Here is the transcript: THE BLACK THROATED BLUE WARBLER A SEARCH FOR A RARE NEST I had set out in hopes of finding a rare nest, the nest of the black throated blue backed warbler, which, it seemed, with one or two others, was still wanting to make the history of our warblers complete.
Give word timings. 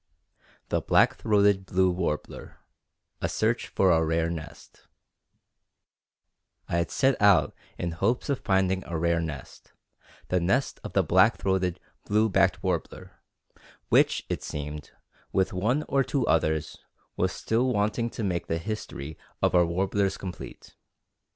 THE 0.69 0.81
BLACK 0.81 1.17
THROATED 1.17 1.67
BLUE 1.67 1.91
WARBLER 1.91 2.57
A 3.21 3.29
SEARCH 3.29 3.67
FOR 3.67 3.91
A 3.91 4.03
RARE 4.03 4.31
NEST 4.31 4.87
I 6.67 6.77
had 6.77 6.89
set 6.89 7.21
out 7.21 7.53
in 7.77 7.91
hopes 7.91 8.27
of 8.27 8.39
finding 8.39 8.83
a 8.87 8.97
rare 8.97 9.21
nest, 9.21 9.73
the 10.29 10.39
nest 10.39 10.79
of 10.83 10.93
the 10.93 11.03
black 11.03 11.37
throated 11.37 11.79
blue 12.07 12.29
backed 12.29 12.63
warbler, 12.63 13.21
which, 13.89 14.25
it 14.27 14.41
seemed, 14.41 14.89
with 15.31 15.53
one 15.53 15.83
or 15.87 16.03
two 16.03 16.25
others, 16.25 16.79
was 17.15 17.31
still 17.31 17.71
wanting 17.71 18.09
to 18.09 18.23
make 18.23 18.47
the 18.47 18.57
history 18.57 19.19
of 19.39 19.53
our 19.53 19.67
warblers 19.67 20.17
complete. 20.17 20.75